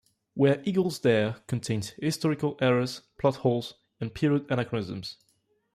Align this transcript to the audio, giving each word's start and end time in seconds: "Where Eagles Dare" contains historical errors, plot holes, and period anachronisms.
"Where 0.33 0.63
Eagles 0.65 0.97
Dare" 0.97 1.35
contains 1.45 1.91
historical 2.01 2.57
errors, 2.59 3.01
plot 3.19 3.35
holes, 3.35 3.75
and 3.99 4.11
period 4.11 4.47
anachronisms. 4.49 5.17